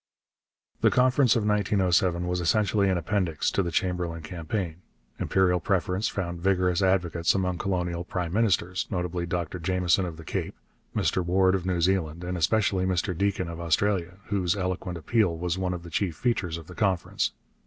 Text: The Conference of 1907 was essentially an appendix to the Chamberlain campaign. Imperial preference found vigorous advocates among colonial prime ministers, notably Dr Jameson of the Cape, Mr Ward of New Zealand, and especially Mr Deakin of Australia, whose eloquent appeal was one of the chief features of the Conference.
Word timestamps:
The 0.79 0.89
Conference 0.89 1.35
of 1.35 1.45
1907 1.45 2.27
was 2.27 2.41
essentially 2.41 2.89
an 2.89 2.97
appendix 2.97 3.51
to 3.51 3.61
the 3.61 3.69
Chamberlain 3.69 4.23
campaign. 4.23 4.77
Imperial 5.19 5.59
preference 5.59 6.07
found 6.07 6.41
vigorous 6.41 6.81
advocates 6.81 7.35
among 7.35 7.59
colonial 7.59 8.03
prime 8.03 8.33
ministers, 8.33 8.87
notably 8.89 9.27
Dr 9.27 9.59
Jameson 9.59 10.07
of 10.07 10.17
the 10.17 10.25
Cape, 10.25 10.55
Mr 10.95 11.23
Ward 11.23 11.53
of 11.53 11.67
New 11.67 11.81
Zealand, 11.81 12.23
and 12.23 12.35
especially 12.35 12.85
Mr 12.87 13.15
Deakin 13.15 13.47
of 13.47 13.61
Australia, 13.61 14.17
whose 14.29 14.55
eloquent 14.55 14.97
appeal 14.97 15.37
was 15.37 15.59
one 15.59 15.71
of 15.71 15.83
the 15.83 15.91
chief 15.91 16.15
features 16.15 16.57
of 16.57 16.65
the 16.65 16.73
Conference. 16.73 17.31